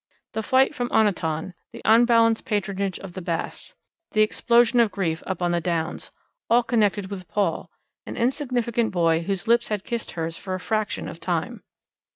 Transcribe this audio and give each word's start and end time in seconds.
The 0.33 0.41
flight 0.41 0.73
from 0.73 0.89
Oniton; 0.89 1.53
the 1.71 1.83
unbalanced 1.85 2.43
patronage 2.43 2.97
of 2.97 3.13
the 3.13 3.21
Basts; 3.21 3.75
the 4.13 4.23
explosion 4.23 4.79
of 4.79 4.89
grief 4.91 5.21
up 5.27 5.43
on 5.43 5.51
the 5.51 5.61
Downs 5.61 6.11
all 6.49 6.63
connected 6.63 7.11
with 7.11 7.27
Paul, 7.27 7.69
an 8.07 8.17
insignificant 8.17 8.89
boy 8.91 9.21
whose 9.21 9.47
lips 9.47 9.67
had 9.67 9.83
kissed 9.83 10.13
hers 10.13 10.37
for 10.37 10.55
a 10.55 10.59
fraction 10.59 11.07
of 11.07 11.19
time. 11.19 11.61